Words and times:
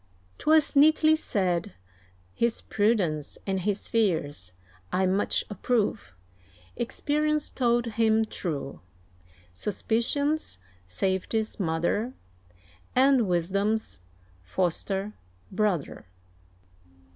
'Twas 0.39 0.75
neatly 0.75 1.15
said, 1.15 1.73
his 2.33 2.59
prudence 2.59 3.37
and 3.45 3.59
his 3.59 3.87
fears 3.87 4.51
I 4.91 5.05
much 5.05 5.45
approve; 5.47 6.15
Experience 6.75 7.51
told 7.51 7.85
him 7.85 8.25
true, 8.25 8.79
Suspicion's 9.53 10.57
Safety's 10.87 11.59
mother, 11.59 12.13
And 12.95 13.27
Wisdom's 13.27 14.01
foster 14.41 15.13
brother. 15.51 16.07